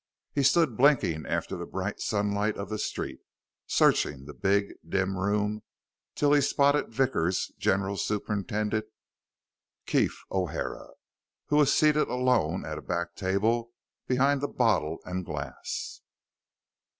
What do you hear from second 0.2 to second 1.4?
He stood blinking